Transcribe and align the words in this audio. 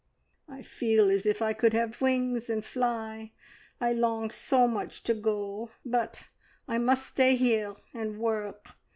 I 0.49 0.63
feel 0.63 1.11
as 1.11 1.27
if 1.27 1.43
I 1.43 1.53
could 1.53 1.73
have 1.73 2.01
wings 2.01 2.49
and 2.49 2.65
fly, 2.65 3.33
I 3.79 3.93
long 3.93 4.31
so 4.31 4.67
much 4.67 5.03
to 5.03 5.13
go; 5.13 5.69
but 5.85 6.27
I 6.67 6.79
must 6.79 7.05
stay 7.05 7.35
here 7.35 7.75
and 7.93 8.17
work. 8.17 8.69